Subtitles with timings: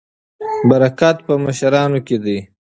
[0.69, 2.39] برکت په مشرانو کې دی.